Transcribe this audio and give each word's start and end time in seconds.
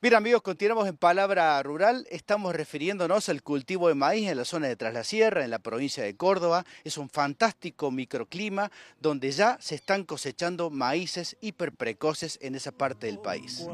Bien 0.00 0.14
amigos, 0.14 0.42
continuamos 0.42 0.86
en 0.86 0.96
Palabra 0.96 1.62
Rural. 1.62 2.06
Estamos 2.10 2.54
refiriéndonos 2.54 3.28
al 3.28 3.42
cultivo 3.42 3.88
de 3.88 3.94
maíz 3.94 4.28
en 4.28 4.36
la 4.36 4.44
zona 4.44 4.66
de 4.66 4.76
Tras 4.76 4.92
la 4.92 5.04
Sierra, 5.04 5.44
en 5.44 5.50
la 5.50 5.58
provincia 5.58 6.02
de 6.02 6.16
Córdoba. 6.16 6.64
Es 6.84 6.98
un 6.98 7.08
fantástico 7.08 7.90
microclima 7.90 8.70
donde 9.00 9.30
ya 9.30 9.56
se 9.60 9.74
están 9.74 10.04
cosechando 10.04 10.70
maíces 10.70 11.36
hiperprecoces 11.40 12.38
en 12.42 12.54
esa 12.54 12.72
parte 12.72 13.06
del 13.06 13.18
país. 13.18 13.66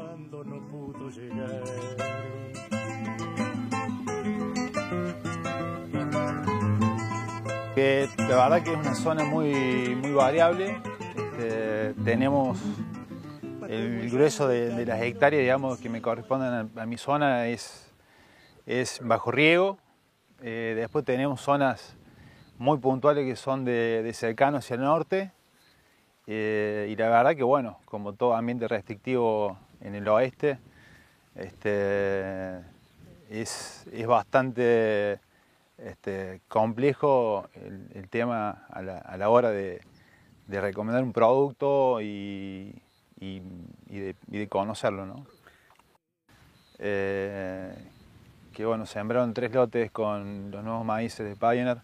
la 8.17 8.49
verdad 8.49 8.63
que 8.63 8.71
es 8.71 8.77
una 8.77 8.95
zona 8.95 9.23
muy, 9.23 9.95
muy 9.95 10.11
variable. 10.11 10.81
Este, 11.15 11.93
tenemos 12.03 12.59
el 13.71 14.09
grueso 14.09 14.49
de, 14.49 14.85
las 14.85 15.01
hectáreas, 15.01 15.41
digamos, 15.41 15.79
que 15.79 15.87
me 15.87 16.01
corresponden 16.01 16.69
a, 16.75 16.85
mi 16.85 16.97
zona 16.97 17.47
es, 17.47 17.89
es 18.65 18.99
bajo 19.01 19.31
riego. 19.31 19.77
Eh, 20.41 20.73
después 20.75 21.05
tenemos 21.05 21.39
zonas 21.39 21.95
muy 22.57 22.79
puntuales 22.79 23.25
que 23.25 23.37
son 23.37 23.63
de, 23.63 24.03
de 24.03 24.13
cercano 24.13 24.57
hacia 24.57 24.73
el 24.73 24.81
norte. 24.81 25.31
Eh, 26.27 26.89
y 26.91 26.97
la 26.97 27.09
verdad 27.09 27.33
que, 27.35 27.43
bueno, 27.43 27.79
como 27.85 28.11
todo 28.13 28.35
ambiente 28.35 28.67
restrictivo 28.67 29.57
en 29.79 29.95
el 29.95 30.05
oeste, 30.09 30.59
este, 31.35 32.57
es, 33.29 33.87
es, 33.89 34.05
bastante 34.05 35.19
este, 35.77 36.41
complejo 36.49 37.47
el, 37.53 38.09
tema 38.09 38.65
a 38.69 38.81
la, 38.81 39.29
hora 39.29 39.49
de, 39.49 39.79
de 40.47 40.61
recomendar 40.61 41.03
un 41.03 41.13
producto 41.13 42.01
y, 42.01 42.75
y, 43.21 43.41
de, 43.87 44.47
conocerlo. 44.49 45.05
¿no? 45.05 45.25
Eh, 46.79 47.73
que 48.53 48.65
bueno, 48.65 48.85
sembraron 48.85 49.33
tres 49.33 49.53
lotes 49.53 49.91
con 49.91 50.51
los 50.51 50.63
nuevos 50.63 50.83
maíces 50.83 51.25
de 51.25 51.35
Pioneer, 51.35 51.77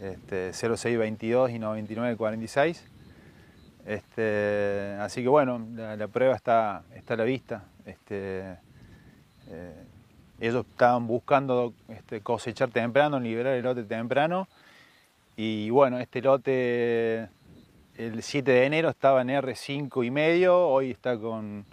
este, 0.00 0.52
0622 0.52 1.50
y 1.50 1.58
9946. 1.58 2.86
Este, 3.86 4.96
así 5.00 5.22
que 5.22 5.28
bueno, 5.28 5.66
la, 5.74 6.06
prueba 6.08 6.36
está, 6.36 6.84
está 6.94 7.14
a 7.14 7.16
la 7.16 7.24
vista. 7.24 7.64
Este, 7.84 8.58
eh, 9.48 9.84
ellos 10.40 10.66
estaban 10.70 11.06
buscando 11.06 11.72
este, 11.88 12.20
cosechar 12.20 12.70
temprano, 12.70 13.18
liberar 13.18 13.54
el 13.54 13.64
lote 13.64 13.84
temprano. 13.84 14.46
Y 15.36 15.70
bueno, 15.70 15.98
este 15.98 16.20
lote 16.20 17.28
el 17.96 18.22
7 18.22 18.50
de 18.50 18.64
enero 18.64 18.88
estaba 18.88 19.20
en 19.22 19.28
R5 19.28 20.04
y 20.06 20.10
medio, 20.10 20.68
hoy 20.68 20.90
está 20.90 21.18
con, 21.18 21.66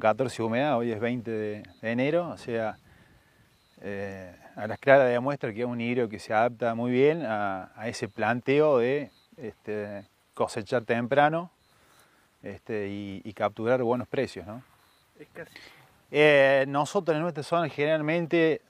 14 0.00 0.42
humedad, 0.42 0.78
hoy 0.78 0.90
es 0.90 1.00
20 1.00 1.30
de, 1.30 1.62
enero, 1.82 2.30
o 2.30 2.38
sea, 2.38 2.78
eh, 3.82 4.34
a 4.56 4.66
las 4.66 4.78
claras 4.78 5.08
demuestra 5.10 5.52
que 5.52 5.60
es 5.60 5.66
un 5.66 5.80
híbrido 5.80 6.08
que 6.08 6.18
se 6.18 6.32
adapta 6.32 6.74
muy 6.74 6.90
bien 6.90 7.24
a, 7.26 7.70
ese 7.84 8.08
planteo 8.08 8.78
de 8.78 9.10
este, 9.36 10.06
cosechar 10.32 10.84
temprano 10.84 11.50
este, 12.42 12.88
y, 12.88 13.32
capturar 13.34 13.82
buenos 13.82 14.08
precios. 14.08 14.46
¿no? 14.46 14.62
Eh, 16.10 16.64
nosotros 16.68 17.14
en 17.14 17.22
nuestra 17.22 17.42
zona 17.42 17.68
generalmente, 17.68 18.62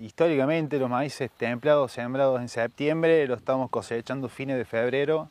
históricamente, 0.00 0.78
los 0.78 0.88
maíces 0.88 1.30
templados 1.32 1.90
sembrados 1.90 2.40
en 2.40 2.48
septiembre 2.48 3.26
los 3.26 3.38
estamos 3.38 3.68
cosechando 3.70 4.28
fines 4.28 4.56
de 4.56 4.64
febrero 4.64 5.28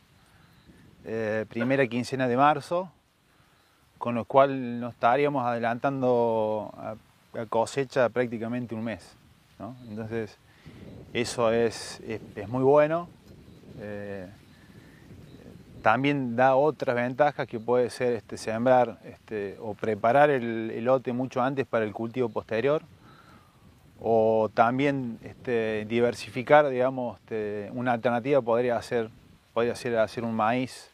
eh, 1.09 1.45
primera 1.47 1.87
quincena 1.87 2.27
de 2.27 2.35
marzo, 2.35 2.91
con 3.97 4.13
lo 4.13 4.25
cual 4.25 4.81
nos 4.81 4.93
estaríamos 4.93 5.45
adelantando 5.45 6.69
a, 6.77 6.95
cosecha 7.47 8.09
prácticamente 8.09 8.75
un 8.75 8.83
mes. 8.83 9.15
Entonces, 9.87 10.37
eso 11.13 11.53
es, 11.53 12.01
es, 12.01 12.49
muy 12.49 12.63
bueno. 12.63 13.07
Eh, 13.79 14.27
también 15.81 16.35
da 16.35 16.57
otras 16.57 16.93
ventajas 16.93 17.47
que 17.47 17.57
puede 17.57 17.89
ser 17.89 18.11
este, 18.13 18.35
sembrar 18.35 18.99
este, 19.05 19.55
o 19.61 19.75
preparar 19.75 20.29
el, 20.29 20.83
lote 20.83 21.13
mucho 21.13 21.41
antes 21.41 21.65
para 21.65 21.85
el 21.85 21.93
cultivo 21.93 22.27
posterior 22.27 22.81
o 24.01 24.49
también 24.53 25.19
este, 25.23 25.85
diversificar, 25.87 26.67
digamos, 26.67 27.17
una 27.71 27.93
alternativa 27.93 28.41
podría 28.41 28.81
ser, 28.81 29.09
podría 29.53 29.75
ser 29.75 29.97
hacer 29.99 30.25
un 30.25 30.35
maíz 30.35 30.91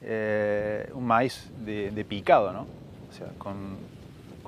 eh, 0.00 0.90
un 0.92 1.06
maíz 1.06 1.50
de, 1.64 2.04
picado, 2.08 2.52
¿no? 2.52 2.66
O 3.08 3.12
sea, 3.12 3.28
con, 3.38 3.76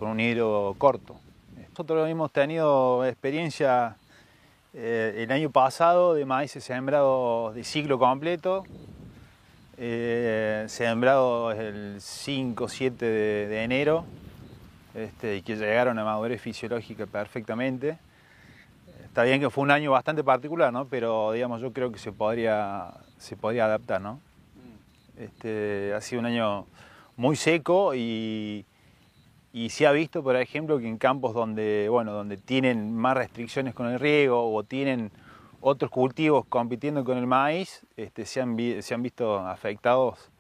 un 0.00 0.20
hilo 0.20 0.75
corto. 0.78 1.16
Nosotros 1.70 2.09
hemos 2.09 2.32
tenido 2.32 3.04
experiencia 3.04 3.97
eh, 4.75 5.25
el 5.25 5.32
año 5.32 5.50
pasado 5.50 6.14
de 6.14 6.25
maíces 6.25 6.62
sembrados 6.62 7.54
de 7.54 7.64
ciclo 7.64 7.98
completo, 7.98 8.64
eh, 9.76 10.64
sembrados 10.69 11.56
el 11.56 11.97
5-7 11.98 12.97
de, 12.97 13.62
enero, 13.62 14.04
este, 14.94 15.37
y 15.37 15.42
que 15.42 15.56
llegaron 15.56 15.98
a 15.98 16.04
madurez 16.04 16.41
fisiológica 16.41 17.06
perfectamente. 17.06 17.98
Está 19.04 19.22
bien 19.22 19.41
que 19.41 19.50
fue 19.50 19.64
un 19.64 19.70
año 19.70 19.92
bastante 19.92 20.22
particular, 20.22 20.72
¿no? 20.72 20.84
pero 20.84 21.32
digamos, 21.32 21.60
yo 21.60 21.72
creo 21.72 21.91
que 21.91 21.98
se 21.98 22.12
podría, 22.12 22.92
se 23.19 23.37
podría 23.37 23.64
adaptar. 23.64 24.00
¿no? 24.00 24.20
Este, 25.18 25.92
ha 25.94 26.00
sido 26.00 26.20
un 26.20 26.26
año 26.26 26.66
muy 27.16 27.34
seco 27.36 27.94
y, 27.94 28.64
se 29.70 29.86
ha 29.86 29.92
visto, 29.92 30.22
por 30.22 30.36
ejemplo, 30.36 30.78
que 30.78 30.86
en 30.86 30.98
campos 30.98 31.34
donde, 31.34 31.88
bueno, 31.90 32.12
donde 32.12 32.36
tienen 32.36 32.94
más 32.94 33.16
restricciones 33.16 33.74
con 33.74 33.88
el 33.88 33.98
riego 33.98 34.54
o 34.54 34.62
tienen 34.62 35.10
otros 35.60 35.90
cultivos 35.90 36.46
compitiendo 36.46 37.04
con 37.04 37.18
el 37.18 37.26
maíz, 37.26 37.84
este, 37.96 38.24
se, 38.24 38.40
han, 38.40 38.54
visto 38.54 39.38
afectados 39.40 40.30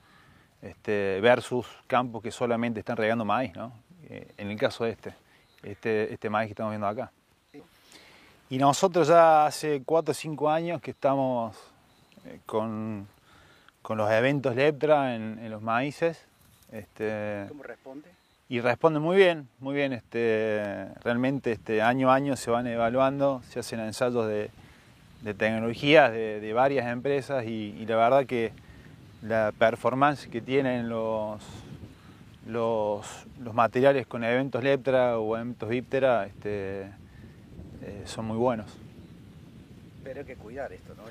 este, 0.62 1.20
versus 1.20 1.66
campos 1.88 2.22
que 2.22 2.30
solamente 2.30 2.78
están 2.78 2.96
regando 2.96 3.24
maíz, 3.24 3.52
¿no? 3.56 3.72
Eh, 4.04 4.32
en 4.36 4.50
el 4.50 4.56
caso 4.56 4.84
de 4.84 4.92
este, 4.92 5.14
este, 5.64 6.12
este 6.12 6.30
maíz 6.30 6.46
que 6.46 6.52
estamos 6.52 6.70
viendo 6.70 6.86
acá. 6.86 7.10
Y 8.50 8.56
nosotros 8.56 9.08
ya 9.08 9.46
hace 9.46 9.82
4 9.84 10.12
o 10.12 10.14
5 10.14 10.48
años 10.48 10.80
que 10.80 10.92
estamos 10.92 11.56
eh, 12.24 12.38
con 12.46 13.06
con 13.88 13.96
los 13.96 14.10
eventos 14.10 14.54
Leptra 14.54 15.14
en, 15.14 15.50
los 15.50 15.62
maíces. 15.62 16.26
Este, 16.70 17.46
¿Cómo 17.48 17.62
responde? 17.62 18.10
Y 18.46 18.60
responde 18.60 19.00
muy 19.00 19.16
bien, 19.16 19.48
muy 19.60 19.74
bien. 19.74 19.94
Este, 19.94 20.88
realmente 21.02 21.52
este, 21.52 21.80
año 21.80 22.10
a 22.10 22.14
año 22.14 22.36
se 22.36 22.50
van 22.50 22.66
evaluando, 22.66 23.40
se 23.48 23.60
hacen 23.60 23.80
ensayos 23.80 24.28
de, 24.28 24.50
tecnologías 25.32 26.12
de, 26.12 26.52
varias 26.52 26.86
empresas 26.86 27.46
y, 27.46 27.86
la 27.86 27.96
verdad 27.96 28.26
que 28.26 28.52
la 29.22 29.54
performance 29.58 30.28
que 30.28 30.42
tienen 30.42 30.90
los, 30.90 31.40
los, 32.46 33.06
materiales 33.54 34.06
con 34.06 34.22
eventos 34.22 34.62
Leptra 34.62 35.18
o 35.18 35.34
eventos 35.34 35.66
Viptera 35.66 36.26
este, 36.26 36.82
eh, 37.80 38.02
son 38.04 38.26
muy 38.26 38.36
buenos. 38.36 38.70
Pero 40.08 40.20
hay 40.20 40.26
que 40.26 40.36
cuidar 40.36 40.72
esto, 40.72 40.94
¿no? 40.94 41.02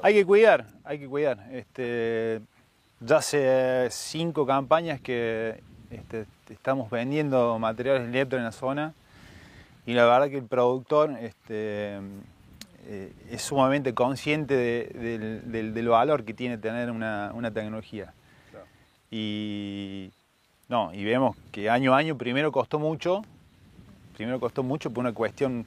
hay 0.00 0.14
que 0.14 0.24
cuidar, 0.24 0.66
hay 0.84 1.00
que 1.00 1.08
cuidar. 1.08 1.44
Este, 1.50 2.40
ya 3.00 3.16
hace 3.16 3.88
cinco 3.90 4.46
campañas 4.46 5.00
que 5.00 5.60
este, 5.90 6.26
estamos 6.48 6.88
vendiendo 6.88 7.58
materiales 7.58 8.08
Leptra 8.10 8.38
en 8.38 8.44
la 8.44 8.52
zona 8.52 8.94
y 9.86 9.94
la 9.94 10.04
verdad 10.04 10.28
que 10.28 10.36
el 10.36 10.44
productor 10.44 11.16
este, 11.20 11.98
eh, 12.86 13.12
es 13.28 13.42
sumamente 13.42 13.92
consciente 13.92 14.54
del, 14.54 15.88
valor 15.88 16.22
que 16.22 16.32
tiene 16.32 16.56
tener 16.56 16.92
una, 16.92 17.50
tecnología. 17.52 18.14
Y, 19.10 20.12
no, 20.68 20.94
y 20.94 21.02
vemos 21.02 21.36
que 21.50 21.68
año 21.68 21.92
a 21.92 21.98
año 21.98 22.16
primero 22.16 22.52
costó 22.52 22.78
mucho, 22.78 23.24
primero 24.16 24.38
costó 24.38 24.62
mucho 24.62 24.92
por 24.92 25.00
una 25.00 25.12
cuestión 25.12 25.66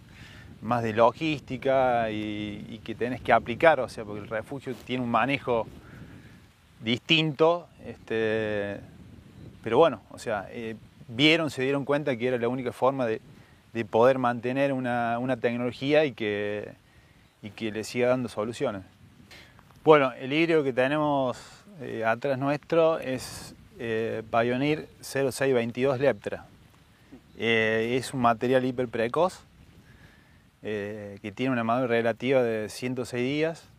más 0.62 0.84
de 0.84 0.94
logística 0.94 2.10
y, 2.12 2.80
que 2.84 2.96
tenés 2.96 3.22
que 3.22 3.34
aplicar, 3.34 3.80
o 3.80 3.90
sea, 3.90 4.04
porque 4.06 4.22
el 4.22 4.30
refugio 4.30 4.74
tiene 4.86 5.04
un 5.04 5.10
manejo 5.10 5.68
distinto, 6.82 7.68
este, 7.86 8.80
pero 9.64 9.78
bueno, 9.78 10.02
o 10.12 10.20
sea, 10.20 10.48
eh, 10.52 10.76
vieron, 11.08 11.50
se 11.50 11.62
dieron 11.62 11.86
cuenta 11.86 12.16
que 12.16 12.28
era 12.28 12.38
la 12.38 12.48
única 12.48 12.72
forma 12.72 13.06
de, 13.06 13.22
poder 13.92 14.18
mantener 14.18 14.74
una, 14.74 15.38
tecnología 15.40 16.04
y 16.04 16.14
que, 16.14 16.72
y 17.44 17.52
que 17.52 17.72
le 17.72 17.84
siga 17.84 18.08
dando 18.08 18.28
soluciones. 18.28 18.82
Bueno, 19.84 20.14
el 20.14 20.34
híbrido 20.34 20.64
que 20.64 20.74
tenemos 20.74 21.38
eh, 21.82 22.04
atrás 22.04 22.40
nuestro 22.40 22.98
es 22.98 23.54
eh, 23.78 24.24
Pioneer 24.32 24.88
0622 25.02 26.00
Leptra. 26.00 26.46
es 27.38 28.16
un 28.16 28.22
material 28.22 28.66
hiper 28.66 28.88
precoz 28.88 29.47
eh, 30.64 31.20
que 31.22 31.32
tiene 31.32 31.52
una 31.52 31.64
madurez 31.64 31.90
relativa 31.90 32.42
de 32.42 32.70
106 32.70 33.24
días 33.24 33.70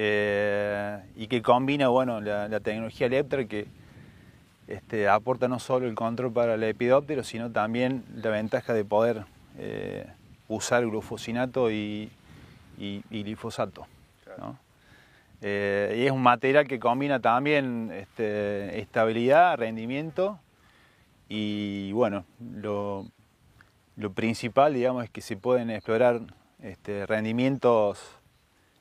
eh, 0.00 1.00
y 1.16 1.26
que 1.26 1.42
combina 1.42 1.88
bueno, 1.88 2.20
la, 2.20 2.60
tecnología 2.60 3.08
Leptra 3.08 3.44
que, 3.46 3.66
este, 4.68 5.08
aporta 5.08 5.48
no 5.48 5.58
solo 5.58 5.88
el 5.88 5.96
control 5.96 6.32
para 6.32 6.54
el 6.54 6.62
epidóptero, 6.62 7.24
sino 7.24 7.50
también 7.50 8.04
la 8.14 8.30
ventaja 8.30 8.74
de 8.74 8.84
poder 8.84 9.24
eh, 9.58 10.06
usar 10.46 10.86
glufosinato 10.86 11.70
y, 11.72 12.10
glifosato. 12.78 13.88
Eh, 15.40 15.96
y 15.98 16.06
es 16.06 16.12
un 16.12 16.22
material 16.22 16.68
que 16.68 16.78
combina 16.78 17.18
también 17.18 17.90
este, 17.92 18.78
estabilidad, 18.78 19.56
rendimiento 19.56 20.38
y 21.28 21.90
bueno, 21.90 22.24
lo, 22.40 23.06
principal 24.14 24.74
digamos 24.74 25.04
es 25.04 25.10
que 25.10 25.20
se 25.20 25.36
pueden 25.36 25.70
explorar 25.70 26.20
este, 26.60 27.06
rendimientos 27.06 28.00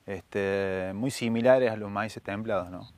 este, 0.06 0.92
muy 0.96 1.12
similares 1.12 1.72
a 1.72 1.76
los 1.76 1.92
maíces 1.92 2.24
templados, 2.24 2.70
¿no? 2.70 2.90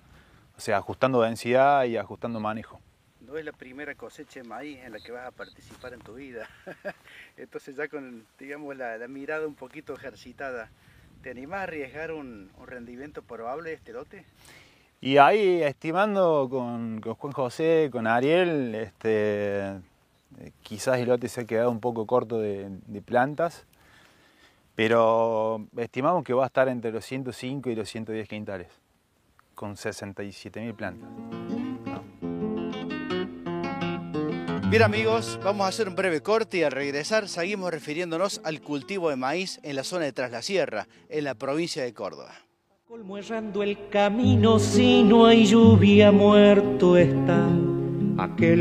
O 0.55 0.61
sea, 0.61 0.77
ajustando 0.77 1.21
densidad 1.21 1.85
y 1.85 1.97
ajustando 1.97 2.39
manejo. 2.39 2.79
No 3.21 3.37
es 3.37 3.45
la 3.45 3.51
primera 3.51 3.95
cosecha 3.95 4.41
de 4.41 4.47
maíz 4.47 4.79
en 4.83 4.91
la 4.91 4.99
que 4.99 5.11
vas 5.11 5.25
a 5.25 5.31
participar 5.31 5.93
en 5.93 5.99
tu 5.99 6.15
vida. 6.15 6.47
Entonces 7.37 7.75
ya 7.75 7.87
con, 7.87 8.25
digamos, 8.37 8.75
la, 8.75 8.97
mirada 9.07 9.47
un 9.47 9.55
poquito 9.55 9.93
ejercitada, 9.93 10.69
¿te 11.21 11.31
animás 11.31 11.61
a 11.61 11.63
arriesgar 11.63 12.11
un, 12.11 12.51
rendimiento 12.65 13.21
probable 13.21 13.69
de 13.69 13.75
este 13.75 13.93
lote? 13.93 14.25
Y 15.01 15.17
ahí, 15.17 15.63
estimando 15.63 16.47
con, 16.49 17.01
Juan 17.01 17.33
José, 17.33 17.89
con 17.91 18.05
Ariel, 18.05 18.75
este, 18.75 19.79
quizás 20.61 20.99
el 20.99 21.09
lote 21.09 21.29
se 21.29 21.41
ha 21.41 21.45
quedado 21.45 21.71
un 21.71 21.79
poco 21.79 22.05
corto 22.05 22.39
de 22.39 23.01
plantas, 23.05 23.65
pero 24.75 25.67
estimamos 25.77 26.23
que 26.23 26.33
va 26.33 26.43
a 26.43 26.47
estar 26.47 26.69
entre 26.69 26.91
los 26.91 27.05
105 27.05 27.69
y 27.69 27.75
los 27.75 27.89
110 27.89 28.27
quintales, 28.27 28.67
con 29.53 29.75
67.000 29.75 30.73
plantas. 30.75 31.09
Bien 34.69 34.83
amigos, 34.83 35.39
vamos 35.43 35.65
a 35.65 35.69
hacer 35.69 35.89
un 35.89 35.95
breve 35.95 36.21
corte 36.21 36.59
y 36.59 36.63
al 36.63 36.71
regresar 36.71 37.27
seguimos 37.27 37.71
refiriéndonos 37.71 38.39
al 38.43 38.61
cultivo 38.61 39.09
de 39.09 39.15
maíz 39.15 39.59
en 39.63 39.75
la 39.75 39.83
zona 39.83 40.05
de 40.05 40.13
Tras 40.13 40.29
la 40.31 40.43
Sierra, 40.43 40.87
en 41.09 41.23
la 41.23 41.33
provincia 41.33 41.83
de 41.83 41.91
Córdoba. 41.91 42.33
Colmo 42.87 43.17
errando 43.17 43.63
el 43.63 43.89
camino, 43.89 44.59
si 44.59 45.03
no 45.03 45.25
hay 45.25 45.45
lluvia, 45.45 46.11
muerto 46.11 46.95
está 46.97 47.47
aquel. 48.17 48.57